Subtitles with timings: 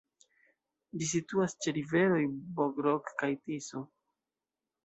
[1.01, 2.23] Ĝi situas ĉe riveroj
[2.61, 3.87] Bodrog kaj Tiso.